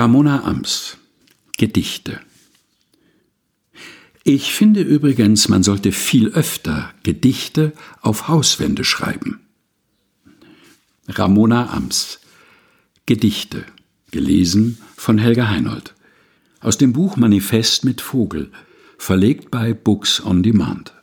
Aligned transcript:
Ramona 0.00 0.44
Ams 0.44 0.96
Gedichte 1.58 2.22
Ich 4.24 4.54
finde 4.54 4.80
übrigens, 4.80 5.50
man 5.50 5.62
sollte 5.62 5.92
viel 5.92 6.28
öfter 6.28 6.94
Gedichte 7.02 7.74
auf 8.00 8.26
Hauswände 8.26 8.82
schreiben. 8.82 9.40
Ramona 11.06 11.68
Ams 11.68 12.20
Gedichte 13.04 13.66
gelesen 14.10 14.78
von 14.96 15.18
Helga 15.18 15.50
Heinold 15.50 15.94
aus 16.60 16.78
dem 16.78 16.94
Buch 16.94 17.18
Manifest 17.18 17.84
mit 17.84 18.00
Vogel 18.00 18.50
verlegt 18.96 19.50
bei 19.50 19.74
Books 19.74 20.24
on 20.24 20.42
Demand 20.42 20.94